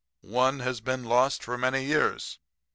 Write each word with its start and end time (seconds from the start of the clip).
One 0.23 0.61
has 0.61 0.81
been 0.81 1.03
lost 1.03 1.43
for 1.43 1.59
many 1.59 1.85
years. 1.85 2.39